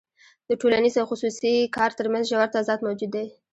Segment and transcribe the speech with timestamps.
[0.49, 3.25] د ټولنیز او خصوصي کار ترمنځ ژور تضاد موجود دی